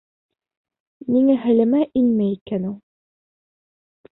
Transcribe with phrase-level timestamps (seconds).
[1.15, 2.75] Ниңә хәлемә инмәй икән ул?